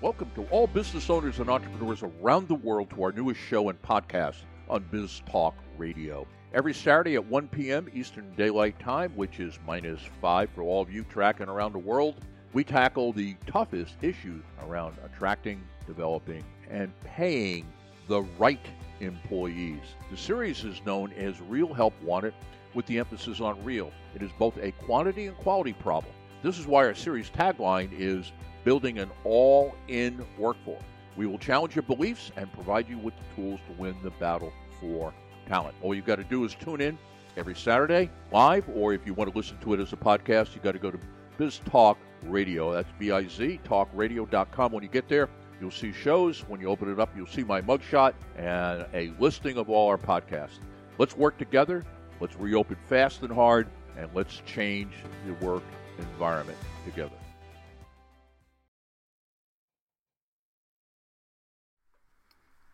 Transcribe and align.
Welcome 0.00 0.30
to 0.36 0.44
all 0.52 0.68
business 0.68 1.10
owners 1.10 1.40
and 1.40 1.50
entrepreneurs 1.50 2.04
around 2.04 2.46
the 2.46 2.54
world 2.54 2.88
to 2.90 3.02
our 3.02 3.10
newest 3.10 3.40
show 3.40 3.68
and 3.68 3.82
podcast 3.82 4.36
on 4.70 4.84
Biz 4.92 5.22
Talk 5.28 5.56
Radio. 5.76 6.24
Every 6.54 6.72
Saturday 6.72 7.16
at 7.16 7.26
1 7.26 7.48
p.m. 7.48 7.88
Eastern 7.92 8.32
Daylight 8.36 8.78
Time, 8.78 9.10
which 9.16 9.40
is 9.40 9.58
minus 9.66 10.00
5 10.20 10.50
for 10.54 10.62
all 10.62 10.80
of 10.80 10.92
you 10.92 11.02
tracking 11.02 11.48
around 11.48 11.72
the 11.72 11.80
world, 11.80 12.24
we 12.52 12.62
tackle 12.62 13.12
the 13.12 13.34
toughest 13.48 13.96
issues 14.00 14.44
around 14.68 14.96
attracting, 15.04 15.60
developing, 15.84 16.44
and 16.70 16.92
paying 17.00 17.66
the 18.06 18.22
right 18.38 18.64
employees. 19.00 19.82
The 20.12 20.16
series 20.16 20.62
is 20.62 20.80
known 20.86 21.12
as 21.14 21.40
Real 21.40 21.74
Help 21.74 22.00
Wanted 22.04 22.34
with 22.72 22.86
the 22.86 23.00
emphasis 23.00 23.40
on 23.40 23.64
real. 23.64 23.90
It 24.14 24.22
is 24.22 24.30
both 24.38 24.58
a 24.58 24.70
quantity 24.70 25.26
and 25.26 25.36
quality 25.38 25.72
problem. 25.72 26.14
This 26.40 26.56
is 26.56 26.68
why 26.68 26.86
our 26.86 26.94
series 26.94 27.30
tagline 27.30 27.90
is 27.92 28.30
building 28.68 28.98
an 28.98 29.10
all 29.24 29.74
in 29.88 30.22
workforce. 30.36 30.84
We 31.16 31.26
will 31.26 31.38
challenge 31.38 31.74
your 31.74 31.84
beliefs 31.84 32.32
and 32.36 32.52
provide 32.52 32.86
you 32.86 32.98
with 32.98 33.14
the 33.16 33.34
tools 33.34 33.60
to 33.66 33.72
win 33.80 33.96
the 34.02 34.10
battle 34.10 34.52
for 34.78 35.14
talent. 35.46 35.74
All 35.80 35.94
you've 35.94 36.04
got 36.04 36.16
to 36.16 36.24
do 36.24 36.44
is 36.44 36.54
tune 36.54 36.82
in 36.82 36.98
every 37.38 37.54
Saturday 37.54 38.10
live, 38.30 38.68
or 38.74 38.92
if 38.92 39.06
you 39.06 39.14
want 39.14 39.32
to 39.32 39.34
listen 39.34 39.56
to 39.60 39.72
it 39.72 39.80
as 39.80 39.94
a 39.94 39.96
podcast, 39.96 40.54
you've 40.54 40.64
got 40.64 40.72
to 40.72 40.78
go 40.78 40.90
to 40.90 40.98
Biz 41.38 41.60
Talk 41.60 41.96
Radio. 42.24 42.70
That's 42.74 42.90
B 42.98 43.10
I 43.10 43.26
Z, 43.26 43.58
talkradio.com. 43.64 44.72
When 44.72 44.82
you 44.82 44.90
get 44.90 45.08
there, 45.08 45.30
you'll 45.62 45.70
see 45.70 45.90
shows. 45.90 46.40
When 46.40 46.60
you 46.60 46.68
open 46.68 46.92
it 46.92 47.00
up, 47.00 47.08
you'll 47.16 47.26
see 47.26 47.44
my 47.44 47.62
mugshot 47.62 48.12
and 48.36 48.84
a 48.92 49.14
listing 49.18 49.56
of 49.56 49.70
all 49.70 49.88
our 49.88 49.96
podcasts. 49.96 50.58
Let's 50.98 51.16
work 51.16 51.38
together. 51.38 51.86
Let's 52.20 52.36
reopen 52.36 52.76
fast 52.86 53.22
and 53.22 53.32
hard, 53.32 53.66
and 53.96 54.10
let's 54.12 54.42
change 54.44 54.92
the 55.26 55.46
work 55.46 55.62
environment 55.98 56.58
together. 56.84 57.17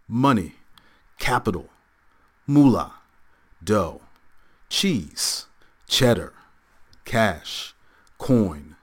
Money, 0.08 0.54
capital, 1.18 1.68
moolah, 2.46 2.94
dough, 3.62 4.02
cheese, 4.68 5.46
cheddar, 5.88 6.32
cash, 7.04 7.74
coin, 8.18 8.76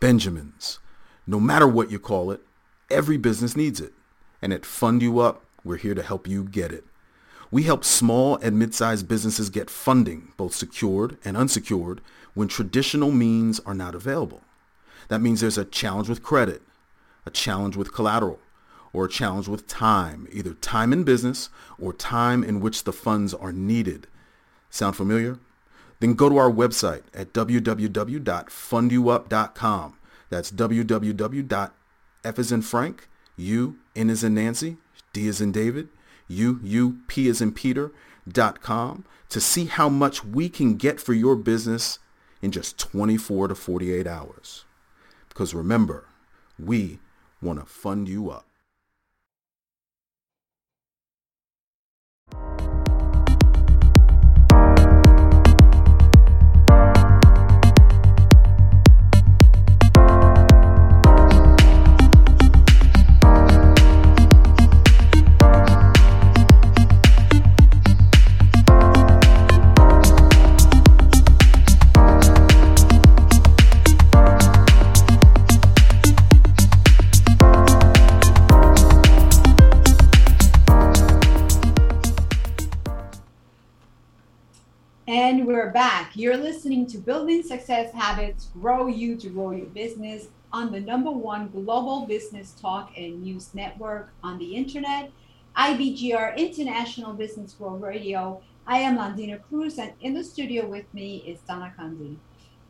Benjamins. 0.00 0.78
No 1.26 1.40
matter 1.40 1.66
what 1.66 1.90
you 1.90 1.98
call 1.98 2.30
it, 2.30 2.40
every 2.90 3.16
business 3.16 3.56
needs 3.56 3.80
it. 3.80 3.92
And 4.40 4.52
at 4.52 4.64
Fund 4.64 5.02
You 5.02 5.18
Up, 5.18 5.44
we're 5.64 5.76
here 5.76 5.94
to 5.94 6.02
help 6.02 6.28
you 6.28 6.44
get 6.44 6.70
it. 6.72 6.84
We 7.50 7.62
help 7.64 7.84
small 7.84 8.36
and 8.36 8.58
mid-sized 8.58 9.08
businesses 9.08 9.50
get 9.50 9.70
funding, 9.70 10.32
both 10.36 10.54
secured 10.54 11.16
and 11.24 11.36
unsecured, 11.36 12.00
when 12.34 12.46
traditional 12.46 13.10
means 13.10 13.58
are 13.60 13.74
not 13.74 13.94
available. 13.94 14.42
That 15.08 15.20
means 15.20 15.40
there's 15.40 15.58
a 15.58 15.64
challenge 15.64 16.08
with 16.08 16.22
credit, 16.22 16.62
a 17.24 17.30
challenge 17.30 17.74
with 17.76 17.92
collateral, 17.92 18.38
or 18.92 19.04
a 19.04 19.08
challenge 19.08 19.46
with 19.48 19.66
time, 19.66 20.28
either 20.32 20.54
time 20.54 20.92
in 20.92 21.04
business 21.04 21.50
or 21.78 21.92
time 21.92 22.42
in 22.42 22.60
which 22.60 22.84
the 22.84 22.92
funds 22.92 23.34
are 23.34 23.52
needed. 23.52 24.06
Sound 24.70 24.96
familiar? 24.96 25.38
Then 26.00 26.14
go 26.14 26.28
to 26.28 26.36
our 26.36 26.50
website 26.50 27.02
at 27.12 27.32
www.fundyouup.com. 27.32 29.94
That's 30.30 30.50
www. 30.50 31.70
F 32.24 32.38
is 32.38 32.52
in 32.52 32.62
Frank, 32.62 33.08
U, 33.36 33.78
N 33.94 34.10
is 34.10 34.24
in 34.24 34.34
Nancy, 34.34 34.78
D 35.12 35.28
is 35.28 35.40
in 35.40 35.52
David, 35.52 35.88
U, 36.26 36.58
U, 36.62 36.98
P 37.06 37.28
is 37.28 37.40
in 37.40 37.52
Peter, 37.52 37.92
dot 38.30 38.60
com 38.60 39.04
to 39.28 39.40
see 39.40 39.66
how 39.66 39.88
much 39.88 40.24
we 40.24 40.48
can 40.48 40.76
get 40.76 41.00
for 41.00 41.12
your 41.12 41.36
business 41.36 41.98
in 42.42 42.50
just 42.50 42.78
24 42.78 43.48
to 43.48 43.54
48 43.54 44.06
hours. 44.06 44.64
Because 45.28 45.54
remember, 45.54 46.06
we 46.58 46.98
want 47.40 47.60
to 47.60 47.66
fund 47.66 48.08
you 48.08 48.30
up. 48.30 48.47
We're 52.32 52.67
back. 85.98 86.12
You're 86.14 86.36
listening 86.36 86.86
to 86.88 86.98
Building 86.98 87.42
Success 87.42 87.92
Habits 87.92 88.50
Grow 88.52 88.86
You 88.86 89.16
to 89.16 89.28
Grow 89.28 89.50
Your 89.50 89.66
Business 89.66 90.28
on 90.52 90.70
the 90.70 90.78
number 90.78 91.10
one 91.10 91.48
global 91.48 92.06
business 92.06 92.52
talk 92.52 92.92
and 92.96 93.20
news 93.20 93.52
network 93.52 94.10
on 94.22 94.38
the 94.38 94.54
internet, 94.54 95.10
IBGR 95.56 96.36
International 96.36 97.14
Business 97.14 97.58
World 97.58 97.82
Radio. 97.82 98.40
I 98.64 98.78
am 98.78 98.96
Londina 98.96 99.42
Cruz, 99.48 99.76
and 99.78 99.92
in 100.00 100.14
the 100.14 100.22
studio 100.22 100.68
with 100.68 100.86
me 100.94 101.16
is 101.26 101.40
Donna 101.40 101.74
Kunde. 101.76 102.14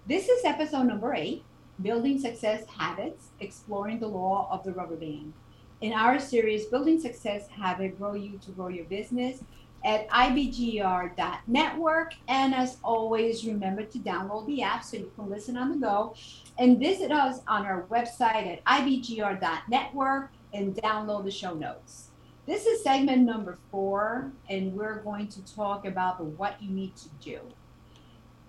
This 0.06 0.30
is 0.30 0.46
episode 0.46 0.84
number 0.84 1.12
eight 1.12 1.44
Building 1.82 2.18
Success 2.18 2.64
Habits 2.78 3.26
Exploring 3.40 3.98
the 3.98 4.08
Law 4.08 4.48
of 4.50 4.64
the 4.64 4.72
Rubber 4.72 4.96
Band. 4.96 5.34
In 5.82 5.92
our 5.92 6.18
series, 6.18 6.64
Building 6.64 6.98
Success 6.98 7.46
Habit 7.48 7.98
Grow 7.98 8.14
You 8.14 8.38
to 8.38 8.52
Grow 8.52 8.68
Your 8.68 8.86
Business, 8.86 9.44
at 9.84 10.08
ibgr.network. 10.08 12.14
And 12.28 12.54
as 12.54 12.78
always, 12.82 13.46
remember 13.46 13.84
to 13.84 13.98
download 13.98 14.46
the 14.46 14.62
app 14.62 14.84
so 14.84 14.96
you 14.96 15.12
can 15.14 15.30
listen 15.30 15.56
on 15.56 15.70
the 15.70 15.76
go 15.76 16.14
and 16.58 16.78
visit 16.78 17.12
us 17.12 17.40
on 17.46 17.66
our 17.66 17.82
website 17.84 18.46
at 18.46 18.64
ibgr.network 18.64 20.30
and 20.52 20.74
download 20.76 21.24
the 21.24 21.30
show 21.30 21.54
notes. 21.54 22.10
This 22.46 22.64
is 22.64 22.82
segment 22.82 23.22
number 23.22 23.58
four, 23.70 24.32
and 24.48 24.72
we're 24.72 25.02
going 25.02 25.28
to 25.28 25.54
talk 25.54 25.84
about 25.84 26.16
the 26.16 26.24
what 26.24 26.62
you 26.62 26.70
need 26.70 26.96
to 26.96 27.08
do. 27.20 27.40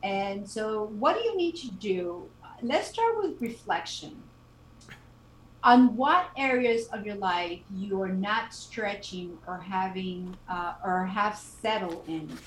And 0.04 0.50
so, 0.50 0.86
what 0.86 1.18
do 1.18 1.24
you 1.24 1.36
need 1.36 1.58
to 1.58 1.72
do? 1.72 2.30
Let's 2.62 2.88
start 2.88 3.18
with 3.18 3.42
reflection 3.42 4.24
on 5.64 5.96
what 5.96 6.30
areas 6.38 6.88
of 6.88 7.06
your 7.06 7.16
life 7.16 7.60
you 7.76 8.02
are 8.02 8.10
not 8.10 8.54
stretching 8.54 9.38
or 9.48 9.60
having 9.60 10.36
uh, 10.50 10.74
or 10.84 11.06
have 11.06 11.38
settled 11.38 12.04
in 12.08 12.38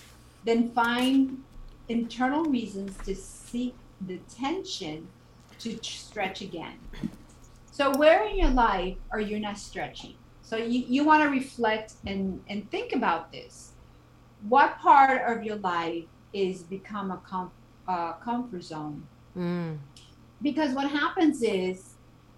then 0.44 0.70
find 0.70 1.42
internal 1.88 2.44
reasons 2.44 2.96
to 3.04 3.14
seek 3.14 3.74
the 4.06 4.18
tension 4.34 5.06
to 5.58 5.78
stretch 5.82 6.40
again. 6.40 6.78
So 7.70 7.96
where 7.96 8.24
in 8.24 8.36
your 8.36 8.50
life 8.50 8.96
are 9.10 9.20
you 9.20 9.38
not 9.38 9.58
stretching? 9.58 10.14
So 10.42 10.56
you, 10.56 10.84
you 10.86 11.04
want 11.04 11.22
to 11.22 11.28
reflect 11.30 11.94
and 12.06 12.42
and 12.48 12.70
think 12.70 12.92
about 12.92 13.32
this. 13.32 13.72
What 14.48 14.78
part 14.78 15.22
of 15.30 15.44
your 15.44 15.56
life 15.56 16.04
is 16.32 16.62
become 16.62 17.10
a 17.10 17.18
com- 17.18 17.52
uh, 17.86 18.14
comfort 18.14 18.64
zone? 18.64 19.06
Mm. 19.36 19.78
because 20.42 20.74
what 20.74 20.90
happens 20.90 21.42
is 21.42 21.91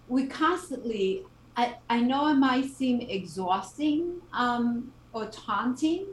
we 0.07 0.27
constantly 0.27 1.23
I, 1.57 1.75
I 1.89 2.01
know 2.01 2.27
it 2.27 2.35
might 2.35 2.65
seem 2.65 2.99
exhausting 3.01 4.21
um, 4.33 4.91
or 5.13 5.27
taunting 5.27 6.07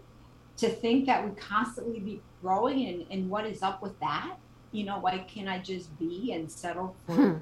to 0.59 0.69
think 0.69 1.07
that 1.07 1.25
we 1.25 1.35
constantly 1.35 1.99
be 1.99 2.21
growing 2.41 2.87
and, 2.87 3.05
and 3.11 3.29
what 3.29 3.45
is 3.45 3.61
up 3.63 3.83
with 3.83 3.99
that? 4.01 4.37
You 4.71 4.85
know 4.85 4.99
why 4.99 5.19
can't 5.19 5.49
i 5.49 5.59
just 5.59 5.97
be 5.99 6.33
and 6.33 6.51
settle 6.51 6.97
for 7.07 7.15
hmm. 7.15 7.39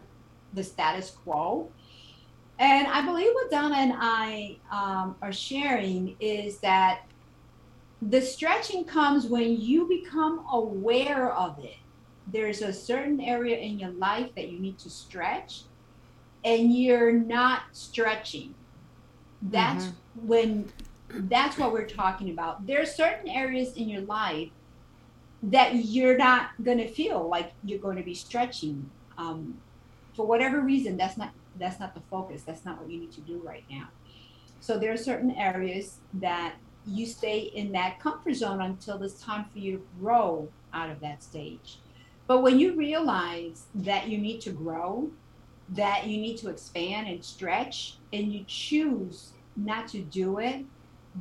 the 0.55 0.65
status 0.65 1.11
quo? 1.11 1.71
And 2.59 2.87
i 2.89 3.05
believe 3.05 3.33
what 3.35 3.51
donna 3.51 3.77
and 3.77 3.93
i 3.97 4.57
um, 4.71 5.17
are 5.23 5.33
sharing 5.33 6.17
is 6.21 6.59
that 6.59 7.03
the 8.03 8.21
stretching 8.21 8.85
comes 8.85 9.27
when 9.27 9.61
you 9.61 9.87
become 9.87 10.45
aware 10.53 11.33
of 11.35 11.59
it. 11.63 11.77
There's 12.27 12.63
a 12.63 12.73
certain 12.73 13.21
area 13.21 13.59
in 13.59 13.79
your 13.79 13.91
life 13.91 14.31
that 14.37 14.49
you 14.49 14.59
need 14.59 14.79
to 14.79 14.91
stretch 14.91 15.63
and 16.45 16.75
you're 16.75 17.13
not 17.13 17.63
stretching. 17.73 18.55
That's 19.43 19.87
mm-hmm. 19.87 20.27
when 20.27 20.73
that's 21.09 21.59
what 21.59 21.73
we're 21.73 21.89
talking 21.89 22.31
about. 22.31 22.67
There 22.67 22.81
are 22.81 22.87
certain 22.87 23.29
areas 23.29 23.75
in 23.75 23.89
your 23.89 24.03
life 24.03 24.51
that 25.43 25.75
you're 25.75 26.17
not 26.17 26.51
going 26.63 26.79
to 26.79 26.89
feel 26.89 27.29
like 27.29 27.53
you're 27.65 27.79
going 27.79 27.97
to 27.97 28.03
be 28.03 28.15
stretching. 28.15 28.91
Um, 29.19 29.59
for 30.15 30.27
whatever 30.27 30.61
reason 30.61 30.97
that's 30.97 31.17
not 31.17 31.31
that's 31.59 31.81
not 31.81 31.95
the 31.95 32.01
focus. 32.11 32.43
That's 32.43 32.65
not 32.65 32.81
what 32.81 32.91
you 32.91 33.01
need 33.01 33.13
to 33.13 33.21
do 33.21 33.41
right 33.45 33.65
now. 33.71 33.89
So 34.61 34.79
there 34.79 34.93
are 34.93 34.97
certain 34.97 35.31
areas 35.33 35.99
that 36.15 36.55
you 36.87 37.07
stay 37.07 37.51
in 37.55 37.73
that 37.73 38.01
comfort 38.01 38.35
zone 38.35 38.61
until 38.61 39.03
it's 39.03 39.21
time 39.21 39.45
for 39.53 39.59
you 39.59 39.79
to 39.79 39.87
grow 40.01 40.49
out 40.73 40.91
of 40.91 41.01
that 41.01 41.23
stage. 41.23 41.79
But 42.27 42.43
when 42.43 42.59
you 42.59 42.75
realize 42.75 43.65
that 43.75 44.09
you 44.09 44.19
need 44.19 44.41
to 44.43 44.51
grow 44.51 45.11
that 45.71 46.07
you 46.07 46.21
need 46.21 46.37
to 46.39 46.49
expand 46.49 47.09
and 47.09 47.25
stretch 47.25 47.97
and 48.13 48.33
you 48.33 48.45
choose 48.47 49.31
not 49.57 49.89
to 49.89 50.01
do 50.01 50.39
it, 50.39 50.65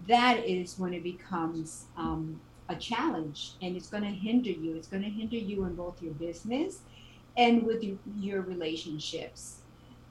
that 0.07 0.45
is 0.45 0.77
when 0.77 0.93
it 0.93 1.03
becomes 1.03 1.85
um, 1.97 2.39
a 2.69 2.75
challenge 2.75 3.51
and 3.61 3.75
it's 3.75 3.87
going 3.87 4.03
to 4.03 4.09
hinder 4.09 4.49
you. 4.49 4.75
It's 4.75 4.87
going 4.87 5.03
to 5.03 5.09
hinder 5.09 5.35
you 5.35 5.65
in 5.65 5.75
both 5.75 6.01
your 6.01 6.13
business 6.13 6.79
and 7.37 7.63
with 7.63 7.83
your, 7.83 7.97
your 8.17 8.41
relationships. 8.41 9.57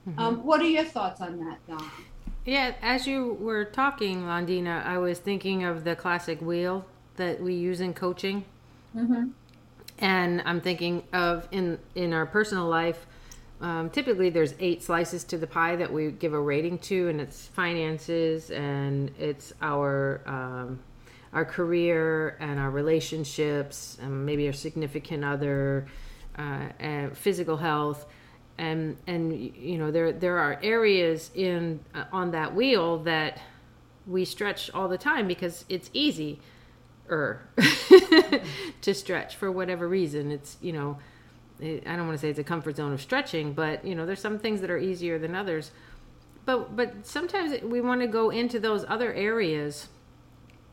Mm-hmm. 0.07 0.19
Um, 0.19 0.43
what 0.45 0.61
are 0.61 0.67
your 0.67 0.83
thoughts 0.85 1.21
on 1.21 1.39
that, 1.45 1.59
Don? 1.67 1.89
Yeah, 2.45 2.73
as 2.81 3.05
you 3.05 3.37
were 3.39 3.65
talking, 3.65 4.23
Londina, 4.23 4.85
I 4.85 4.97
was 4.97 5.19
thinking 5.19 5.63
of 5.63 5.83
the 5.83 5.95
classic 5.95 6.41
wheel 6.41 6.85
that 7.17 7.41
we 7.41 7.53
use 7.53 7.81
in 7.81 7.93
coaching. 7.93 8.45
Mm-hmm. 8.95 9.27
And 9.99 10.41
I'm 10.45 10.61
thinking 10.61 11.03
of 11.11 11.47
in 11.51 11.77
in 11.93 12.13
our 12.13 12.25
personal 12.25 12.67
life, 12.67 13.05
um, 13.61 13.89
typically 13.89 14.29
there's 14.29 14.53
eight 14.59 14.83
slices 14.83 15.23
to 15.25 15.37
the 15.37 15.47
pie 15.47 15.75
that 15.75 15.91
we 15.91 16.11
give 16.11 16.33
a 16.33 16.39
rating 16.39 16.77
to, 16.79 17.09
and 17.09 17.19
it's 17.19 17.47
finances 17.47 18.51
and 18.51 19.11
it's 19.19 19.53
our 19.61 20.21
um, 20.25 20.79
our 21.33 21.45
career 21.45 22.37
and 22.39 22.59
our 22.59 22.71
relationships, 22.71 23.97
and 24.01 24.25
maybe 24.25 24.47
our 24.47 24.53
significant 24.53 25.23
other, 25.23 25.87
uh, 26.37 26.69
and 26.79 27.17
physical 27.17 27.57
health, 27.57 28.05
and 28.57 28.97
and 29.07 29.37
you 29.55 29.77
know 29.77 29.91
there 29.91 30.11
there 30.11 30.37
are 30.37 30.59
areas 30.63 31.29
in 31.35 31.79
uh, 31.93 32.05
on 32.11 32.31
that 32.31 32.55
wheel 32.55 32.99
that 32.99 33.41
we 34.07 34.25
stretch 34.25 34.71
all 34.71 34.87
the 34.87 34.97
time 34.97 35.27
because 35.27 35.65
it's 35.69 35.89
easy 35.93 36.39
er 37.11 37.41
to 38.81 38.93
stretch 38.93 39.35
for 39.35 39.51
whatever 39.51 39.87
reason. 39.87 40.31
It's 40.31 40.57
you 40.61 40.71
know 40.71 40.97
I 41.61 41.95
don't 41.95 42.07
want 42.07 42.17
to 42.17 42.17
say 42.17 42.29
it's 42.29 42.39
a 42.39 42.43
comfort 42.43 42.77
zone 42.77 42.93
of 42.93 43.01
stretching, 43.01 43.53
but 43.53 43.85
you 43.85 43.95
know, 43.95 44.05
there's 44.05 44.21
some 44.21 44.39
things 44.39 44.61
that 44.61 44.69
are 44.69 44.77
easier 44.77 45.19
than 45.19 45.35
others. 45.35 45.71
But 46.45 46.75
but 46.75 47.05
sometimes 47.05 47.61
we 47.61 47.81
want 47.81 48.01
to 48.01 48.07
go 48.07 48.29
into 48.29 48.59
those 48.59 48.85
other 48.87 49.13
areas 49.13 49.89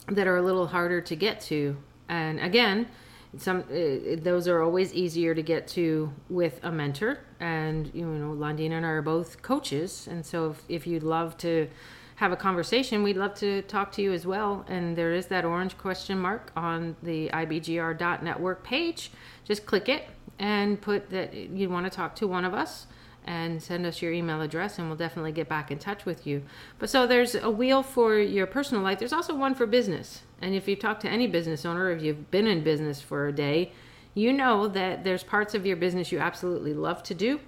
that 0.08 0.26
are 0.26 0.36
a 0.36 0.42
little 0.42 0.68
harder 0.68 1.00
to 1.00 1.16
get 1.16 1.40
to. 1.42 1.76
And 2.08 2.38
again, 2.38 2.88
some 3.36 3.60
uh, 3.70 4.16
those 4.22 4.46
are 4.46 4.62
always 4.62 4.94
easier 4.94 5.34
to 5.34 5.42
get 5.42 5.66
to 5.68 6.12
with 6.28 6.60
a 6.62 6.70
mentor. 6.70 7.18
And 7.40 7.90
you 7.92 8.06
know, 8.06 8.32
Londina 8.32 8.72
and 8.72 8.86
I 8.86 8.90
are 8.90 9.02
both 9.02 9.42
coaches, 9.42 10.06
and 10.08 10.24
so 10.24 10.50
if, 10.50 10.62
if 10.68 10.86
you'd 10.86 11.02
love 11.02 11.36
to 11.38 11.68
have 12.16 12.32
a 12.32 12.36
conversation, 12.36 13.02
we'd 13.02 13.16
love 13.16 13.34
to 13.34 13.60
talk 13.62 13.92
to 13.92 14.02
you 14.02 14.12
as 14.12 14.26
well. 14.26 14.64
And 14.68 14.96
there 14.96 15.12
is 15.12 15.26
that 15.26 15.44
orange 15.44 15.76
question 15.76 16.18
mark 16.18 16.50
on 16.56 16.96
the 17.02 17.28
ibgr.network 17.28 18.64
page. 18.64 19.10
Just 19.44 19.66
click 19.66 19.90
it 19.90 20.08
and 20.38 20.80
put 20.80 21.10
that 21.10 21.34
you 21.34 21.68
want 21.68 21.86
to 21.86 21.90
talk 21.90 22.14
to 22.16 22.26
one 22.26 22.44
of 22.44 22.54
us 22.54 22.86
and 23.26 23.60
send 23.60 23.84
us 23.84 24.00
your 24.00 24.12
email 24.12 24.40
address 24.40 24.78
and 24.78 24.88
we'll 24.88 24.96
definitely 24.96 25.32
get 25.32 25.48
back 25.48 25.70
in 25.70 25.78
touch 25.78 26.04
with 26.04 26.26
you. 26.26 26.42
But 26.78 26.90
so 26.90 27.06
there's 27.06 27.34
a 27.34 27.50
wheel 27.50 27.82
for 27.82 28.18
your 28.18 28.46
personal 28.46 28.82
life. 28.82 28.98
There's 28.98 29.12
also 29.12 29.34
one 29.34 29.54
for 29.54 29.66
business. 29.66 30.22
And 30.40 30.54
if 30.54 30.68
you 30.68 30.76
talk 30.76 31.00
to 31.00 31.08
any 31.08 31.26
business 31.26 31.64
owner, 31.64 31.90
if 31.90 32.02
you've 32.02 32.30
been 32.30 32.46
in 32.46 32.62
business 32.62 33.00
for 33.00 33.26
a 33.26 33.32
day, 33.32 33.72
you 34.14 34.32
know 34.32 34.68
that 34.68 35.02
there's 35.04 35.24
parts 35.24 35.54
of 35.54 35.66
your 35.66 35.76
business 35.76 36.12
you 36.12 36.18
absolutely 36.18 36.72
love 36.72 37.02
to 37.02 37.14
do 37.14 37.40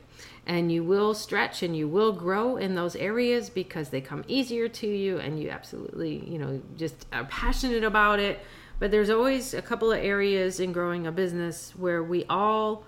and 0.46 0.72
you 0.72 0.82
will 0.82 1.14
stretch 1.14 1.62
and 1.62 1.76
you 1.76 1.86
will 1.86 2.12
grow 2.12 2.56
in 2.56 2.74
those 2.74 2.96
areas 2.96 3.48
because 3.48 3.90
they 3.90 4.00
come 4.00 4.24
easier 4.26 4.68
to 4.68 4.86
you 4.86 5.18
and 5.18 5.40
you 5.40 5.50
absolutely, 5.50 6.24
you 6.26 6.38
know, 6.38 6.60
just 6.76 7.06
are 7.12 7.24
passionate 7.24 7.84
about 7.84 8.18
it 8.18 8.40
but 8.78 8.90
there's 8.90 9.10
always 9.10 9.54
a 9.54 9.62
couple 9.62 9.92
of 9.92 9.98
areas 9.98 10.60
in 10.60 10.72
growing 10.72 11.06
a 11.06 11.12
business 11.12 11.72
where 11.76 12.02
we 12.02 12.24
all 12.28 12.84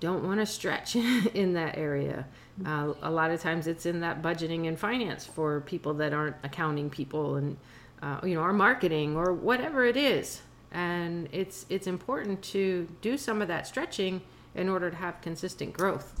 don't 0.00 0.24
want 0.24 0.40
to 0.40 0.46
stretch 0.46 0.96
in 1.34 1.52
that 1.52 1.76
area. 1.76 2.26
Uh, 2.64 2.94
a 3.02 3.10
lot 3.10 3.30
of 3.30 3.40
times 3.40 3.66
it's 3.66 3.86
in 3.86 4.00
that 4.00 4.22
budgeting 4.22 4.66
and 4.68 4.78
finance 4.78 5.26
for 5.26 5.60
people 5.62 5.94
that 5.94 6.12
aren't 6.12 6.36
accounting 6.42 6.90
people 6.90 7.36
and 7.36 7.56
uh, 8.02 8.18
you 8.24 8.34
know 8.34 8.40
our 8.40 8.52
marketing 8.52 9.16
or 9.16 9.32
whatever 9.32 9.84
it 9.84 9.96
is. 9.96 10.40
And 10.72 11.28
it's 11.32 11.66
it's 11.68 11.86
important 11.86 12.42
to 12.42 12.88
do 13.00 13.18
some 13.18 13.42
of 13.42 13.48
that 13.48 13.66
stretching 13.66 14.20
in 14.54 14.68
order 14.68 14.90
to 14.90 14.96
have 14.96 15.20
consistent 15.20 15.72
growth. 15.72 16.20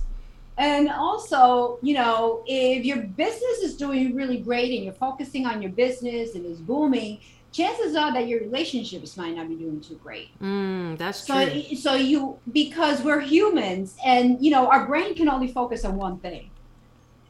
And 0.58 0.90
also, 0.90 1.78
you 1.80 1.94
know, 1.94 2.42
if 2.46 2.84
your 2.84 2.98
business 2.98 3.58
is 3.62 3.76
doing 3.76 4.14
really 4.14 4.38
great 4.38 4.74
and 4.74 4.84
you're 4.84 4.92
focusing 4.92 5.46
on 5.46 5.62
your 5.62 5.70
business 5.70 6.34
and 6.34 6.44
it's 6.44 6.60
booming, 6.60 7.20
chances 7.52 7.96
are 7.96 8.12
that 8.12 8.28
your 8.28 8.40
relationships 8.40 9.16
might 9.16 9.34
not 9.34 9.48
be 9.48 9.54
doing 9.54 9.80
too 9.80 9.98
great. 10.02 10.38
Mm, 10.40 10.98
that's 10.98 11.26
so, 11.26 11.48
true. 11.48 11.76
So 11.76 11.94
you 11.94 12.38
because 12.52 13.02
we're 13.02 13.20
humans 13.20 13.96
and 14.04 14.44
you 14.44 14.50
know 14.50 14.68
our 14.68 14.86
brain 14.86 15.14
can 15.14 15.28
only 15.28 15.48
focus 15.48 15.84
on 15.84 15.96
one 15.96 16.18
thing. 16.18 16.50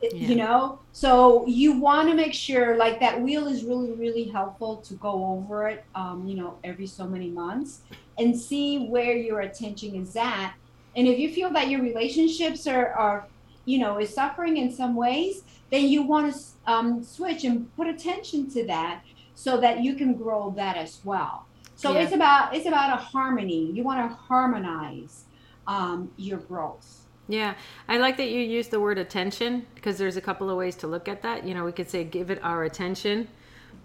Yeah. 0.02 0.28
You 0.28 0.36
know, 0.36 0.78
so 0.92 1.46
you 1.46 1.78
want 1.78 2.08
to 2.08 2.14
make 2.14 2.32
sure 2.32 2.76
like 2.76 3.00
that 3.00 3.20
wheel 3.20 3.46
is 3.46 3.64
really 3.64 3.92
really 3.92 4.24
helpful 4.24 4.76
to 4.78 4.94
go 4.94 5.26
over 5.26 5.68
it. 5.68 5.84
Um, 5.94 6.26
you 6.26 6.36
know, 6.36 6.58
every 6.64 6.86
so 6.86 7.06
many 7.06 7.30
months 7.30 7.80
and 8.18 8.38
see 8.38 8.86
where 8.86 9.16
your 9.16 9.40
attention 9.40 9.94
is 9.94 10.16
at. 10.16 10.54
And 10.96 11.06
if 11.06 11.18
you 11.18 11.32
feel 11.32 11.50
that 11.50 11.68
your 11.68 11.82
relationships 11.82 12.66
are 12.66 12.92
are 12.92 13.26
you 13.66 13.78
know 13.78 13.98
is 13.98 14.12
suffering 14.12 14.56
in 14.56 14.72
some 14.72 14.96
ways, 14.96 15.44
then 15.70 15.86
you 15.86 16.02
want 16.02 16.34
to 16.34 16.40
um, 16.66 17.02
switch 17.04 17.44
and 17.44 17.74
put 17.76 17.86
attention 17.86 18.50
to 18.50 18.66
that 18.66 19.02
so 19.40 19.56
that 19.58 19.82
you 19.82 19.94
can 19.94 20.12
grow 20.12 20.52
that 20.54 20.76
as 20.76 21.00
well. 21.02 21.46
So 21.74 21.94
yeah. 21.94 22.00
it's 22.00 22.12
about 22.12 22.54
it's 22.54 22.66
about 22.66 22.92
a 22.92 23.02
harmony. 23.02 23.70
You 23.72 23.82
want 23.82 24.10
to 24.10 24.14
harmonize 24.14 25.24
um, 25.66 26.10
your 26.18 26.36
growth. 26.36 27.06
Yeah, 27.26 27.54
I 27.88 27.96
like 27.96 28.18
that 28.18 28.28
you 28.28 28.40
use 28.40 28.68
the 28.68 28.80
word 28.80 28.98
attention 28.98 29.64
because 29.74 29.96
there's 29.96 30.18
a 30.18 30.20
couple 30.20 30.50
of 30.50 30.58
ways 30.58 30.76
to 30.76 30.86
look 30.86 31.08
at 31.08 31.22
that. 31.22 31.46
You 31.46 31.54
know, 31.54 31.64
we 31.64 31.72
could 31.72 31.88
say 31.88 32.04
give 32.04 32.30
it 32.30 32.38
our 32.42 32.64
attention, 32.64 33.28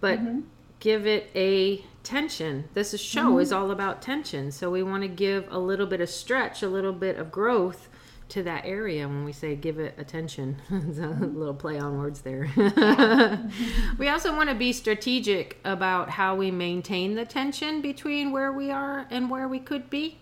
but 0.00 0.18
mm-hmm. 0.18 0.40
give 0.80 1.06
it 1.06 1.30
a 1.34 1.82
tension. 2.02 2.68
This 2.74 3.00
show 3.00 3.30
mm-hmm. 3.30 3.40
is 3.40 3.50
all 3.50 3.70
about 3.70 4.02
tension. 4.02 4.52
So 4.52 4.70
we 4.70 4.82
want 4.82 5.04
to 5.04 5.08
give 5.08 5.50
a 5.50 5.58
little 5.58 5.86
bit 5.86 6.02
of 6.02 6.10
stretch, 6.10 6.62
a 6.62 6.68
little 6.68 6.92
bit 6.92 7.16
of 7.16 7.32
growth 7.32 7.88
to 8.28 8.42
that 8.42 8.64
area 8.64 9.06
when 9.06 9.24
we 9.24 9.32
say 9.32 9.54
give 9.54 9.78
it 9.78 9.94
attention. 9.98 10.60
it's 10.70 10.98
a 10.98 11.06
little 11.08 11.54
play 11.54 11.78
on 11.78 11.98
words 11.98 12.22
there. 12.22 12.50
we 13.98 14.08
also 14.08 14.34
want 14.34 14.48
to 14.48 14.54
be 14.54 14.72
strategic 14.72 15.58
about 15.64 16.10
how 16.10 16.34
we 16.34 16.50
maintain 16.50 17.14
the 17.14 17.24
tension 17.24 17.80
between 17.80 18.32
where 18.32 18.52
we 18.52 18.70
are 18.70 19.06
and 19.10 19.30
where 19.30 19.46
we 19.46 19.60
could 19.60 19.88
be. 19.88 20.18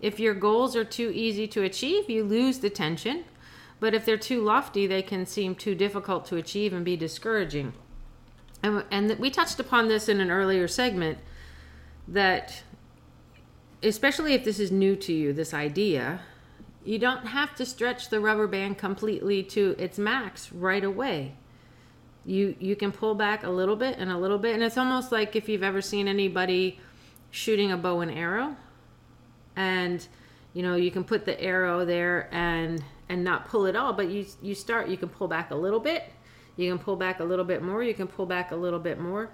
If 0.00 0.20
your 0.20 0.34
goals 0.34 0.76
are 0.76 0.84
too 0.84 1.10
easy 1.14 1.46
to 1.48 1.62
achieve, 1.62 2.08
you 2.08 2.24
lose 2.24 2.58
the 2.58 2.70
tension. 2.70 3.24
But 3.80 3.94
if 3.94 4.04
they're 4.04 4.16
too 4.16 4.42
lofty, 4.42 4.86
they 4.86 5.02
can 5.02 5.26
seem 5.26 5.54
too 5.54 5.74
difficult 5.74 6.26
to 6.26 6.36
achieve 6.36 6.72
and 6.72 6.84
be 6.84 6.96
discouraging. 6.96 7.72
And, 8.62 8.84
and 8.90 9.18
we 9.18 9.30
touched 9.30 9.58
upon 9.58 9.88
this 9.88 10.08
in 10.08 10.20
an 10.20 10.30
earlier 10.30 10.68
segment 10.68 11.18
that, 12.06 12.62
especially 13.82 14.34
if 14.34 14.44
this 14.44 14.58
is 14.60 14.70
new 14.70 14.96
to 14.96 15.12
you, 15.12 15.32
this 15.32 15.54
idea, 15.54 16.20
you 16.90 16.98
don't 16.98 17.24
have 17.24 17.54
to 17.54 17.64
stretch 17.64 18.08
the 18.08 18.18
rubber 18.18 18.48
band 18.48 18.76
completely 18.76 19.44
to 19.44 19.76
its 19.78 19.96
max 19.96 20.50
right 20.50 20.82
away. 20.82 21.36
You 22.24 22.56
you 22.58 22.74
can 22.74 22.90
pull 22.90 23.14
back 23.14 23.44
a 23.44 23.48
little 23.48 23.76
bit 23.76 23.96
and 23.98 24.10
a 24.10 24.18
little 24.18 24.38
bit 24.38 24.54
and 24.54 24.62
it's 24.64 24.76
almost 24.76 25.12
like 25.12 25.36
if 25.36 25.48
you've 25.48 25.62
ever 25.62 25.80
seen 25.80 26.08
anybody 26.08 26.80
shooting 27.30 27.70
a 27.70 27.76
bow 27.76 28.00
and 28.00 28.10
arrow. 28.10 28.56
And 29.54 30.04
you 30.52 30.64
know 30.64 30.74
you 30.74 30.90
can 30.90 31.04
put 31.04 31.24
the 31.24 31.40
arrow 31.40 31.84
there 31.84 32.28
and 32.32 32.82
and 33.08 33.22
not 33.22 33.46
pull 33.46 33.66
it 33.66 33.76
all 33.76 33.92
but 33.92 34.08
you 34.08 34.26
you 34.42 34.56
start 34.56 34.88
you 34.88 34.96
can 34.96 35.10
pull 35.10 35.28
back 35.28 35.52
a 35.52 35.54
little 35.54 35.78
bit. 35.78 36.10
You 36.56 36.68
can 36.68 36.80
pull 36.80 36.96
back 36.96 37.20
a 37.20 37.24
little 37.24 37.44
bit 37.44 37.62
more. 37.62 37.84
You 37.84 37.94
can 37.94 38.08
pull 38.08 38.26
back 38.26 38.50
a 38.50 38.56
little 38.56 38.80
bit 38.80 38.98
more 38.98 39.30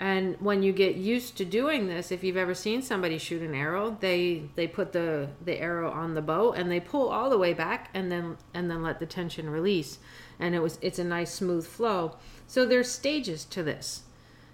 and 0.00 0.36
when 0.40 0.62
you 0.62 0.72
get 0.72 0.96
used 0.96 1.36
to 1.36 1.44
doing 1.44 1.86
this, 1.86 2.10
if 2.10 2.24
you've 2.24 2.38
ever 2.38 2.54
seen 2.54 2.80
somebody 2.80 3.18
shoot 3.18 3.42
an 3.42 3.54
arrow, 3.54 3.98
they 4.00 4.44
they 4.54 4.66
put 4.66 4.92
the 4.92 5.28
the 5.44 5.60
arrow 5.60 5.90
on 5.90 6.14
the 6.14 6.22
bow 6.22 6.52
and 6.52 6.72
they 6.72 6.80
pull 6.80 7.10
all 7.10 7.28
the 7.28 7.36
way 7.36 7.52
back 7.52 7.90
and 7.92 8.10
then 8.10 8.38
and 8.54 8.70
then 8.70 8.82
let 8.82 8.98
the 8.98 9.04
tension 9.04 9.50
release. 9.50 9.98
And 10.38 10.54
it 10.54 10.60
was 10.60 10.78
it's 10.80 10.98
a 10.98 11.04
nice 11.04 11.34
smooth 11.34 11.66
flow. 11.66 12.16
So 12.46 12.64
there's 12.64 12.90
stages 12.90 13.44
to 13.46 13.62
this. 13.62 14.04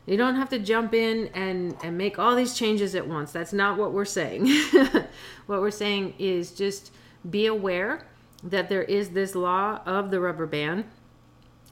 You 0.04 0.16
don't 0.16 0.34
have 0.34 0.48
to 0.48 0.58
jump 0.58 0.92
in 0.92 1.28
and 1.32 1.76
and 1.80 1.96
make 1.96 2.18
all 2.18 2.34
these 2.34 2.54
changes 2.54 2.96
at 2.96 3.06
once. 3.06 3.30
That's 3.30 3.52
not 3.52 3.78
what 3.78 3.92
we're 3.92 4.04
saying. 4.04 4.48
what 5.46 5.60
we're 5.60 5.70
saying 5.70 6.14
is 6.18 6.50
just 6.50 6.90
be 7.30 7.46
aware 7.46 8.04
that 8.42 8.68
there 8.68 8.82
is 8.82 9.10
this 9.10 9.36
law 9.36 9.80
of 9.86 10.10
the 10.10 10.18
rubber 10.18 10.46
band 10.46 10.86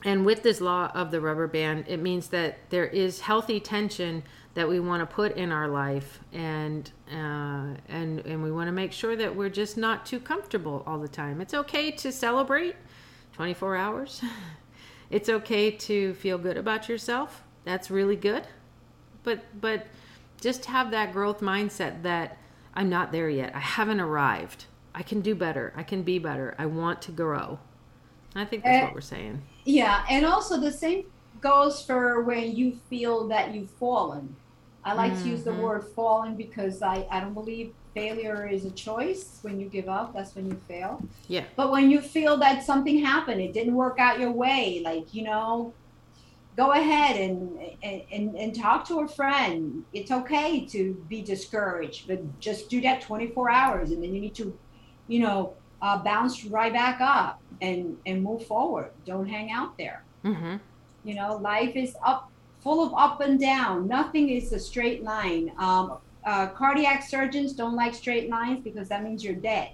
and 0.04 0.26
with 0.26 0.42
this 0.42 0.61
law 0.61 0.90
of 0.94 1.11
the 1.11 1.20
rubber 1.20 1.46
band, 1.46 1.87
it 1.88 2.00
means 2.00 2.28
that 2.28 2.58
there 2.70 2.87
is 2.87 3.20
healthy 3.20 3.58
tension 3.58 4.23
that 4.52 4.68
we 4.68 4.78
want 4.78 5.00
to 5.00 5.06
put 5.06 5.37
in 5.37 5.50
our 5.50 5.66
life, 5.66 6.20
and 6.32 6.90
uh, 7.11 7.75
and 7.88 8.20
and 8.20 8.42
we 8.42 8.52
want 8.52 8.68
to 8.68 8.73
make 8.73 8.92
sure 8.92 9.16
that 9.16 9.34
we're 9.34 9.49
just 9.49 9.76
not 9.76 10.06
too 10.06 10.20
comfortable 10.20 10.84
all 10.87 10.99
the 10.99 11.08
time. 11.08 11.40
It's 11.40 11.54
okay 11.54 11.90
to 11.90 12.12
celebrate 12.12 12.76
24 13.32 13.76
hours. 13.76 14.23
it's 15.11 15.28
okay 15.28 15.70
to 15.70 16.14
feel 16.14 16.38
good 16.38 16.56
about 16.56 16.88
yourself. 16.88 17.42
That's 17.64 17.90
really 17.90 18.16
good, 18.16 18.46
but 19.23 19.40
but 19.61 19.87
just 20.40 20.66
have 20.66 20.90
that 20.90 21.12
growth 21.12 21.40
mindset 21.40 22.02
that 22.02 22.37
I'm 22.75 22.90
not 22.90 23.11
there 23.11 23.30
yet. 23.30 23.54
I 23.56 23.61
haven't 23.61 24.00
arrived. 24.00 24.66
I 24.94 25.02
can 25.02 25.23
do 25.23 25.34
better. 25.34 25.73
I 25.75 25.82
can 25.82 26.02
be 26.02 26.18
better. 26.18 26.54
I 26.58 26.66
want 26.66 27.02
to 27.02 27.12
grow 27.12 27.58
I 28.34 28.44
think 28.44 28.64
that's 28.64 28.82
uh, 28.82 28.87
what 28.87 28.94
we're 28.94 29.00
saying. 29.00 29.42
Yeah, 29.64 30.04
and 30.11 30.26
also 30.26 30.59
the 30.59 30.73
same 30.73 31.04
goes 31.40 31.83
for 31.83 32.23
when 32.23 32.56
you 32.56 32.78
feel 32.88 33.28
that 33.28 33.54
you've 33.54 33.71
fallen. 33.71 34.35
I 34.85 34.94
like 34.94 35.12
mm-hmm. 35.12 35.23
to 35.23 35.28
use 35.28 35.44
the 35.44 35.50
mm-hmm. 35.50 35.62
word 35.62 35.85
fallen 35.94 36.37
because 36.37 36.83
I, 36.83 37.06
I 37.11 37.21
don't 37.21 37.35
believe 37.35 37.73
failure 37.94 38.47
is 38.47 38.64
a 38.64 38.71
choice. 38.71 39.38
When 39.42 39.59
you 39.59 39.68
give 39.68 39.88
up, 39.88 40.12
that's 40.12 40.35
when 40.35 40.47
you 40.47 40.61
fail. 40.68 41.02
Yeah. 41.28 41.44
But 41.56 41.71
when 41.71 41.90
you 41.90 42.00
feel 42.00 42.37
that 42.38 42.64
something 42.64 42.99
happened, 42.99 43.40
it 43.40 43.52
didn't 43.52 43.75
work 43.75 43.99
out 43.99 44.21
your 44.21 44.33
way, 44.33 44.83
like, 44.85 45.14
you 45.14 45.23
know, 45.23 45.73
go 46.56 46.73
ahead 46.73 47.16
and, 47.16 47.59
and, 47.83 48.37
and 48.37 48.54
talk 48.54 48.87
to 48.88 49.00
a 49.00 49.09
friend. 49.09 49.85
It's 49.92 50.11
okay 50.11 50.66
to 50.66 50.94
be 51.09 51.23
discouraged, 51.23 52.06
but 52.06 52.40
just 52.40 52.68
do 52.68 52.80
that 52.83 53.00
24 53.00 53.50
hours 53.50 53.90
and 53.90 54.02
then 54.02 54.14
you 54.14 54.21
need 54.21 54.35
to, 54.37 54.56
you 55.09 55.21
know, 55.21 55.54
uh, 55.84 55.98
bounce 55.98 56.44
right 56.46 56.72
back 56.72 57.00
up 57.00 57.40
and, 57.60 57.96
and 58.06 58.22
move 58.22 58.46
forward. 58.46 58.90
Don't 59.04 59.28
hang 59.28 59.50
out 59.50 59.76
there. 59.78 60.02
Mm-hmm. 60.24 60.56
You 61.04 61.14
know, 61.14 61.36
life 61.36 61.76
is 61.76 61.94
up, 62.04 62.30
full 62.60 62.84
of 62.84 62.92
up 62.94 63.20
and 63.20 63.38
down. 63.38 63.86
Nothing 63.86 64.30
is 64.30 64.52
a 64.52 64.58
straight 64.58 65.04
line. 65.04 65.52
Um, 65.58 65.98
uh, 66.24 66.48
cardiac 66.48 67.02
surgeons 67.02 67.52
don't 67.52 67.76
like 67.76 67.94
straight 67.94 68.30
lines 68.30 68.64
because 68.64 68.88
that 68.88 69.04
means 69.04 69.22
you're 69.22 69.34
dead 69.34 69.70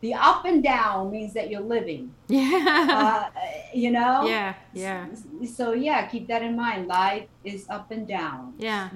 the 0.00 0.14
up 0.14 0.44
and 0.46 0.62
down 0.62 1.10
means 1.10 1.34
that 1.34 1.50
you're 1.50 1.60
living. 1.60 2.14
Yeah. 2.28 3.30
Uh, 3.34 3.40
you 3.74 3.90
know? 3.90 4.24
Yeah, 4.24 4.54
yeah. 4.72 5.06
So, 5.52 5.72
yeah, 5.72 6.06
keep 6.06 6.28
that 6.28 6.42
in 6.42 6.56
mind. 6.56 6.86
Life 6.86 7.26
is 7.44 7.66
up 7.68 7.90
and 7.90 8.06
down. 8.06 8.54
Yeah. 8.56 8.88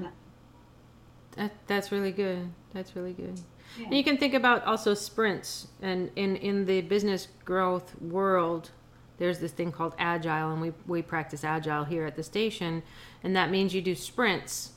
That, 1.32 1.52
that's 1.66 1.90
really 1.90 2.12
good. 2.12 2.49
That's 2.73 2.94
really 2.94 3.12
good. 3.12 3.40
Yeah. 3.78 3.87
And 3.87 3.97
you 3.97 4.04
can 4.04 4.16
think 4.16 4.35
about 4.35 4.64
also 4.64 4.95
sprints. 4.95 5.69
And 5.83 6.11
in, 6.16 6.37
in 6.37 6.66
the 6.66 6.81
business 6.83 7.28
growth 7.45 8.00
world, 8.00 8.71
there's 9.19 9.38
this 9.38 9.52
thing 9.52 9.73
called 9.73 9.95
agile, 9.99 10.52
and 10.52 10.61
we, 10.61 10.73
we 10.87 11.02
practice 11.02 11.45
agile 11.45 11.85
here 11.85 12.04
at 12.04 12.16
the 12.16 12.23
station. 12.23 12.83
And 13.23 13.37
that 13.37 13.50
means 13.50 13.75
you 13.75 13.83
do 13.83 13.95
sprints 13.95 14.73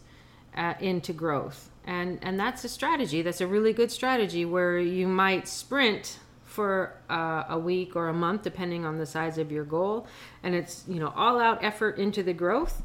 uh, 0.55 0.73
into 0.79 1.13
growth 1.13 1.69
and 1.87 2.19
and 2.21 2.39
that's 2.39 2.63
a 2.63 2.69
strategy 2.69 3.21
that's 3.21 3.41
a 3.41 3.47
really 3.47 3.73
good 3.73 3.89
strategy 3.89 4.45
where 4.45 4.77
you 4.77 5.07
might 5.07 5.47
sprint 5.47 6.19
for 6.43 6.93
uh, 7.09 7.43
a 7.49 7.57
week 7.57 7.95
or 7.95 8.09
a 8.09 8.13
month 8.13 8.43
depending 8.43 8.85
on 8.85 8.97
the 8.97 9.05
size 9.05 9.37
of 9.37 9.51
your 9.51 9.63
goal 9.63 10.05
and 10.43 10.53
it's 10.53 10.83
you 10.87 10.99
know 10.99 11.13
all 11.15 11.39
out 11.39 11.63
effort 11.63 11.97
into 11.97 12.21
the 12.21 12.33
growth 12.33 12.83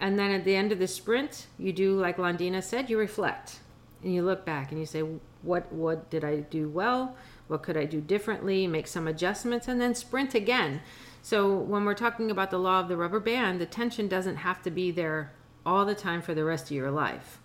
and 0.00 0.18
then 0.18 0.30
at 0.30 0.44
the 0.44 0.54
end 0.54 0.70
of 0.70 0.78
the 0.78 0.86
sprint 0.86 1.46
you 1.58 1.72
do 1.72 1.98
like 1.98 2.18
Londina 2.18 2.62
said 2.62 2.90
you 2.90 2.98
reflect 2.98 3.60
and 4.04 4.14
you 4.14 4.22
look 4.22 4.44
back 4.44 4.70
and 4.70 4.78
you 4.78 4.86
say 4.86 5.02
what 5.42 5.72
what 5.72 6.10
did 6.10 6.24
I 6.24 6.40
do 6.40 6.68
well? 6.68 7.16
What 7.48 7.62
could 7.62 7.76
I 7.76 7.84
do 7.84 8.00
differently? 8.00 8.66
Make 8.66 8.86
some 8.86 9.08
adjustments 9.08 9.68
and 9.68 9.80
then 9.80 9.94
sprint 9.94 10.34
again. 10.34 10.80
So 11.22 11.56
when 11.56 11.84
we're 11.84 11.94
talking 11.94 12.30
about 12.30 12.50
the 12.50 12.58
law 12.58 12.80
of 12.80 12.88
the 12.88 12.96
rubber 12.96 13.20
band 13.20 13.60
the 13.60 13.66
tension 13.66 14.08
doesn't 14.08 14.36
have 14.36 14.62
to 14.62 14.70
be 14.70 14.90
there 14.90 15.32
all 15.66 15.84
the 15.84 15.94
time 15.94 16.22
for 16.22 16.34
the 16.34 16.44
rest 16.44 16.66
of 16.66 16.76
your 16.76 16.90
life. 16.90 17.40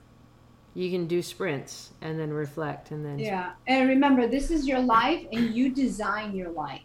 You 0.75 0.91
can 0.91 1.07
do 1.07 1.21
sprints 1.21 1.91
and 2.01 2.19
then 2.19 2.31
reflect 2.31 2.91
and 2.91 3.03
then 3.03 3.19
yeah 3.19 3.53
and 3.67 3.89
remember 3.89 4.27
this 4.27 4.51
is 4.51 4.67
your 4.67 4.79
life 4.79 5.25
and 5.31 5.53
you 5.55 5.69
design 5.69 6.35
your 6.35 6.51
life. 6.51 6.81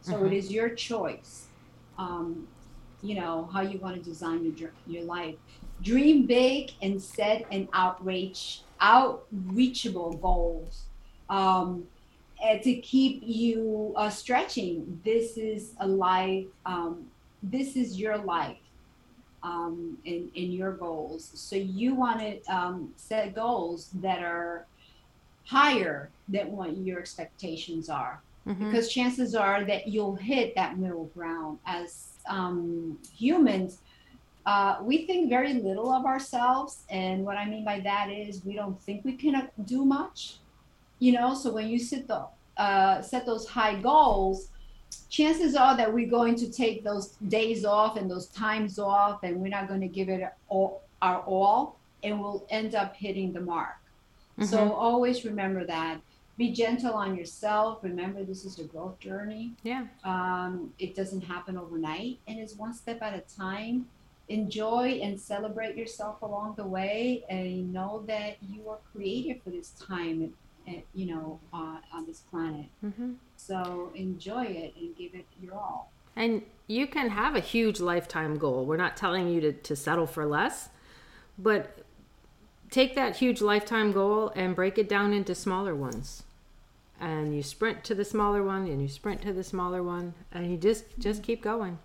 So 0.00 0.12
mm-hmm. 0.12 0.26
it 0.26 0.32
is 0.34 0.52
your 0.52 0.68
choice 0.70 1.46
um, 1.98 2.46
you 3.02 3.14
know 3.14 3.48
how 3.52 3.60
you 3.60 3.78
want 3.78 3.96
to 3.96 4.02
design 4.02 4.54
your 4.56 4.70
your 4.86 5.04
life. 5.04 5.36
Dream 5.82 6.26
big 6.26 6.72
and 6.82 7.00
set 7.00 7.44
an 7.50 7.68
outrage 7.72 8.62
outreachable 8.80 10.20
goals 10.20 10.84
um, 11.28 11.84
and 12.42 12.62
to 12.62 12.74
keep 12.76 13.22
you 13.24 13.92
uh, 13.96 14.10
stretching 14.10 15.00
this 15.04 15.36
is 15.36 15.74
a 15.80 15.86
life 15.86 16.46
um, 16.66 17.06
this 17.42 17.76
is 17.76 17.98
your 17.98 18.18
life 18.18 18.58
um, 19.46 19.96
in, 20.04 20.30
in 20.34 20.50
your 20.50 20.72
goals. 20.72 21.30
So 21.34 21.56
you 21.56 21.94
want 21.94 22.20
to 22.20 22.54
um, 22.54 22.92
set 22.96 23.34
goals 23.34 23.90
that 23.94 24.22
are 24.22 24.66
higher 25.44 26.10
than 26.28 26.52
what 26.52 26.76
your 26.76 26.98
expectations 26.98 27.88
are. 27.88 28.20
Mm-hmm. 28.46 28.66
Because 28.66 28.88
chances 28.88 29.34
are 29.34 29.64
that 29.64 29.88
you'll 29.88 30.16
hit 30.16 30.54
that 30.56 30.78
middle 30.78 31.06
ground. 31.06 31.58
As 31.66 32.08
um, 32.28 32.98
humans, 33.16 33.78
uh, 34.46 34.78
we 34.80 35.06
think 35.06 35.28
very 35.28 35.54
little 35.54 35.92
of 35.92 36.06
ourselves. 36.06 36.84
And 36.88 37.24
what 37.24 37.36
I 37.36 37.46
mean 37.46 37.64
by 37.64 37.80
that 37.80 38.10
is 38.10 38.44
we 38.44 38.54
don't 38.54 38.80
think 38.80 39.04
we 39.04 39.14
can 39.14 39.48
do 39.64 39.84
much. 39.84 40.38
You 41.00 41.12
know, 41.12 41.34
so 41.34 41.52
when 41.52 41.68
you 41.68 41.78
set, 41.78 42.06
the, 42.06 42.26
uh, 42.56 43.02
set 43.02 43.26
those 43.26 43.46
high 43.46 43.74
goals, 43.74 44.48
chances 45.10 45.56
are 45.56 45.76
that 45.76 45.92
we're 45.92 46.08
going 46.08 46.36
to 46.36 46.50
take 46.50 46.84
those 46.84 47.08
days 47.28 47.64
off 47.64 47.96
and 47.96 48.10
those 48.10 48.26
times 48.28 48.78
off 48.78 49.22
and 49.24 49.36
we're 49.36 49.48
not 49.48 49.68
going 49.68 49.80
to 49.80 49.88
give 49.88 50.08
it 50.08 50.22
all, 50.48 50.82
our 51.02 51.20
all 51.22 51.78
and 52.02 52.20
we'll 52.20 52.46
end 52.50 52.74
up 52.74 52.94
hitting 52.94 53.32
the 53.32 53.40
mark 53.40 53.76
mm-hmm. 54.38 54.44
so 54.44 54.72
always 54.72 55.24
remember 55.24 55.64
that 55.64 56.00
be 56.38 56.52
gentle 56.52 56.94
on 56.94 57.16
yourself 57.16 57.78
remember 57.82 58.22
this 58.24 58.44
is 58.44 58.58
a 58.58 58.64
growth 58.64 58.98
journey 59.00 59.52
yeah 59.62 59.86
um, 60.04 60.72
it 60.78 60.94
doesn't 60.94 61.22
happen 61.22 61.56
overnight 61.56 62.18
and 62.28 62.38
it's 62.38 62.54
one 62.54 62.72
step 62.72 63.00
at 63.02 63.14
a 63.14 63.36
time 63.36 63.86
enjoy 64.28 65.00
and 65.02 65.18
celebrate 65.18 65.76
yourself 65.76 66.22
along 66.22 66.54
the 66.56 66.66
way 66.66 67.24
and 67.28 67.72
know 67.72 68.02
that 68.06 68.36
you 68.42 68.68
are 68.68 68.78
created 68.92 69.40
for 69.42 69.50
this 69.50 69.70
time 69.70 70.34
you 70.94 71.06
know, 71.06 71.40
uh, 71.52 71.76
on 71.92 72.06
this 72.06 72.20
planet. 72.30 72.66
Mm-hmm. 72.84 73.12
So 73.36 73.92
enjoy 73.94 74.44
it 74.44 74.74
and 74.78 74.96
give 74.96 75.14
it 75.14 75.26
your 75.40 75.54
all. 75.54 75.92
And 76.14 76.42
you 76.66 76.86
can 76.86 77.10
have 77.10 77.36
a 77.36 77.40
huge 77.40 77.80
lifetime 77.80 78.38
goal. 78.38 78.64
We're 78.64 78.76
not 78.76 78.96
telling 78.96 79.28
you 79.28 79.40
to, 79.42 79.52
to 79.52 79.76
settle 79.76 80.06
for 80.06 80.26
less, 80.26 80.70
but 81.38 81.84
take 82.70 82.94
that 82.94 83.16
huge 83.16 83.40
lifetime 83.40 83.92
goal 83.92 84.32
and 84.34 84.56
break 84.56 84.78
it 84.78 84.88
down 84.88 85.12
into 85.12 85.34
smaller 85.34 85.74
ones. 85.74 86.22
And 86.98 87.36
you 87.36 87.42
sprint 87.42 87.84
to 87.84 87.94
the 87.94 88.04
smaller 88.04 88.42
one 88.42 88.66
and 88.66 88.80
you 88.80 88.88
sprint 88.88 89.22
to 89.22 89.32
the 89.32 89.44
smaller 89.44 89.82
one 89.82 90.14
and 90.32 90.50
you 90.50 90.56
just 90.56 90.84
just 90.98 91.22
keep 91.22 91.42
going. 91.42 91.78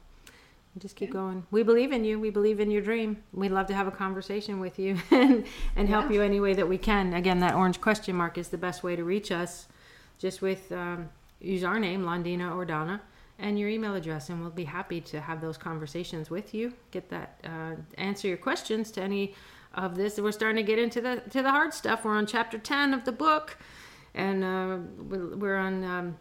Just 0.78 0.96
keep 0.96 1.12
going. 1.12 1.46
We 1.51 1.63
believe 1.63 1.92
in 1.92 2.06
you. 2.06 2.18
We 2.20 2.30
believe 2.30 2.62
in 2.62 2.72
your 2.72 2.82
dream. 2.82 3.22
We'd 3.34 3.51
love 3.51 3.68
to 3.68 3.74
have 3.74 3.88
a 3.88 3.92
conversation 3.92 4.60
with 4.60 4.80
you 4.80 4.98
and, 5.12 5.46
and 5.75 5.90
help 5.90 6.06
yeah. 6.06 6.13
you 6.13 6.22
any 6.22 6.40
way 6.40 6.54
that 6.54 6.68
we 6.68 6.78
can. 6.78 7.13
Again, 7.13 7.40
that 7.40 7.56
orange 7.56 7.82
question 7.82 8.16
mark 8.16 8.38
is 8.38 8.48
the 8.48 8.58
best 8.58 8.82
way 8.82 8.96
to 8.96 9.04
reach 9.04 9.32
us. 9.32 9.68
Just 10.18 10.42
with 10.42 10.72
um, 10.72 11.10
use 11.42 11.63
our 11.63 11.80
name, 11.80 12.04
Londina 12.04 12.56
or 12.56 12.63
Donna, 12.63 13.01
and 13.40 13.60
your 13.60 13.68
email 13.68 13.96
address, 13.96 14.30
and 14.30 14.40
we'll 14.40 14.51
be 14.51 14.63
happy 14.63 15.01
to 15.01 15.20
have 15.20 15.42
those 15.42 15.58
conversations 15.58 16.30
with 16.30 16.54
you. 16.54 16.74
Get 16.92 17.10
that 17.10 17.40
uh, 17.44 17.75
answer 17.98 18.28
your 18.28 18.38
questions 18.38 18.92
to 18.92 19.01
any 19.01 19.34
of 19.74 19.96
this. 19.96 20.20
We're 20.20 20.32
starting 20.32 20.63
to 20.63 20.63
get 20.63 20.80
into 20.80 21.01
the 21.01 21.24
to 21.32 21.42
the 21.42 21.50
hard 21.50 21.74
stuff. 21.74 22.06
We're 22.06 22.16
on 22.16 22.28
chapter 22.28 22.58
ten 22.58 22.94
of 22.94 23.04
the 23.04 23.12
book, 23.12 23.58
and 24.13 24.44
uh, 24.44 24.78
we're 25.00 25.58
on 25.58 25.84
um, 25.84 26.18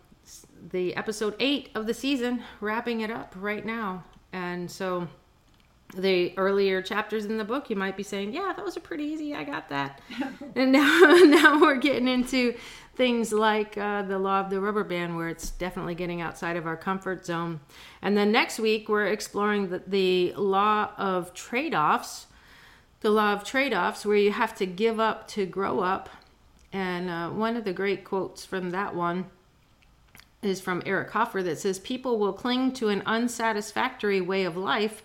the 0.70 0.96
episode 0.96 1.36
eight 1.38 1.68
of 1.74 1.86
the 1.86 1.94
season, 1.94 2.42
wrapping 2.60 3.02
it 3.02 3.10
up 3.10 3.34
right 3.38 3.64
now. 3.64 4.04
And 4.32 4.70
so 4.70 5.08
the 5.94 6.32
earlier 6.36 6.82
chapters 6.82 7.24
in 7.24 7.36
the 7.38 7.44
book, 7.44 7.70
you 7.70 7.76
might 7.76 7.96
be 7.96 8.02
saying, 8.02 8.32
"Yeah, 8.32 8.52
those 8.56 8.76
are 8.76 8.80
pretty 8.80 9.04
easy. 9.04 9.34
I 9.34 9.44
got 9.44 9.68
that." 9.70 10.00
and 10.54 10.72
now, 10.72 11.00
now 11.24 11.60
we're 11.60 11.76
getting 11.76 12.08
into 12.08 12.54
things 12.94 13.32
like 13.32 13.76
uh, 13.76 14.02
the 14.02 14.18
law 14.18 14.40
of 14.40 14.50
the 14.50 14.60
rubber 14.60 14.84
band, 14.84 15.16
where 15.16 15.28
it's 15.28 15.50
definitely 15.50 15.94
getting 15.94 16.20
outside 16.20 16.56
of 16.56 16.66
our 16.66 16.76
comfort 16.76 17.24
zone. 17.24 17.60
And 18.02 18.16
then 18.16 18.30
next 18.30 18.58
week, 18.58 18.88
we're 18.88 19.06
exploring 19.06 19.70
the, 19.70 19.82
the 19.86 20.34
law 20.34 20.90
of 20.96 21.34
trade-offs. 21.34 22.26
The 23.00 23.10
law 23.10 23.32
of 23.32 23.44
trade-offs, 23.44 24.04
where 24.04 24.16
you 24.16 24.32
have 24.32 24.54
to 24.56 24.66
give 24.66 25.00
up 25.00 25.26
to 25.28 25.46
grow 25.46 25.80
up. 25.80 26.10
And 26.72 27.08
uh, 27.08 27.30
one 27.30 27.56
of 27.56 27.64
the 27.64 27.72
great 27.72 28.04
quotes 28.04 28.44
from 28.44 28.70
that 28.70 28.94
one 28.94 29.26
is 30.42 30.60
from 30.60 30.82
Eric 30.86 31.10
Hoffer 31.10 31.42
that 31.42 31.58
says 31.58 31.78
people 31.78 32.18
will 32.18 32.32
cling 32.32 32.72
to 32.72 32.88
an 32.88 33.02
unsatisfactory 33.06 34.20
way 34.20 34.44
of 34.44 34.56
life 34.56 35.02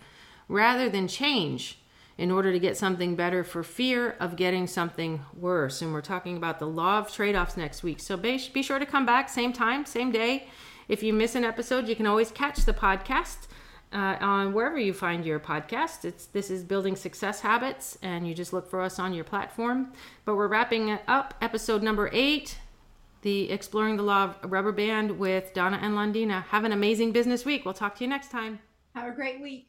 rather 0.48 0.88
than 0.88 1.08
change 1.08 1.78
in 2.18 2.30
order 2.30 2.50
to 2.50 2.58
get 2.58 2.76
something 2.76 3.14
better 3.14 3.44
for 3.44 3.62
fear 3.62 4.16
of 4.18 4.36
getting 4.36 4.66
something 4.66 5.20
worse. 5.34 5.82
And 5.82 5.92
we're 5.92 6.00
talking 6.00 6.36
about 6.36 6.58
the 6.58 6.66
law 6.66 6.98
of 6.98 7.12
trade 7.12 7.36
offs 7.36 7.56
next 7.56 7.82
week. 7.82 8.00
So 8.00 8.16
be, 8.16 8.40
be 8.52 8.62
sure 8.62 8.78
to 8.78 8.86
come 8.86 9.04
back, 9.04 9.28
same 9.28 9.52
time, 9.52 9.84
same 9.84 10.10
day. 10.10 10.48
If 10.88 11.02
you 11.02 11.12
miss 11.12 11.34
an 11.34 11.44
episode, 11.44 11.88
you 11.88 11.96
can 11.96 12.06
always 12.06 12.30
catch 12.30 12.64
the 12.64 12.74
podcast. 12.74 13.48
Uh, 13.92 14.16
on 14.20 14.52
wherever 14.52 14.76
you 14.76 14.92
find 14.92 15.24
your 15.24 15.38
podcast. 15.38 16.04
It's 16.04 16.26
this 16.26 16.50
is 16.50 16.64
building 16.64 16.96
success 16.96 17.40
habits, 17.40 17.96
and 18.02 18.26
you 18.26 18.34
just 18.34 18.52
look 18.52 18.68
for 18.68 18.80
us 18.80 18.98
on 18.98 19.14
your 19.14 19.22
platform. 19.22 19.92
But 20.24 20.34
we're 20.34 20.48
wrapping 20.48 20.98
up 21.06 21.34
episode 21.40 21.84
number 21.84 22.10
eight 22.12 22.58
the 23.26 23.50
Exploring 23.50 23.96
the 23.96 24.04
Law 24.04 24.36
of 24.40 24.52
Rubber 24.52 24.70
Band 24.70 25.18
with 25.18 25.52
Donna 25.52 25.80
and 25.82 25.94
Londina. 25.94 26.44
Have 26.44 26.62
an 26.62 26.70
amazing 26.70 27.10
business 27.10 27.44
week. 27.44 27.64
We'll 27.64 27.74
talk 27.74 27.96
to 27.96 28.04
you 28.04 28.08
next 28.08 28.30
time. 28.30 28.60
Have 28.94 29.12
a 29.12 29.16
great 29.16 29.42
week. 29.42 29.68